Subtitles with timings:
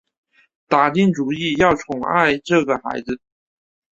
[0.67, 3.21] 打定主意要宠爱着这个孩子